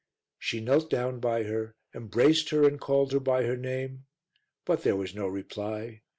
[0.39, 4.07] She knelt down by her, embraced her and called her by her name,
[4.65, 6.01] but there was no reply.